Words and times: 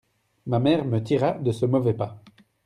ma 0.47 0.57
mère 0.57 0.83
me 0.85 1.03
tira 1.03 1.33
de 1.33 1.51
ce 1.51 1.67
mauvais 1.67 1.93
pas. 1.93 2.23